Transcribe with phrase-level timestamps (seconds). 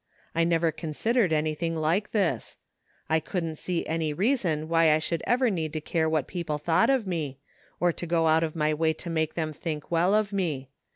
[0.33, 2.57] I never considered anything like this.
[3.07, 6.89] I couldn't see any reason why I should ever need to care what people thought
[6.89, 7.37] of me,
[7.79, 10.71] or to go out of my way to make them think well of me.